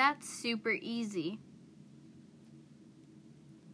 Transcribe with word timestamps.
that's 0.00 0.26
super 0.26 0.70
easy. 0.70 1.38